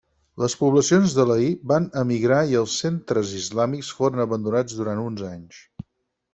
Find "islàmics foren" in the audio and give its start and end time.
3.43-4.27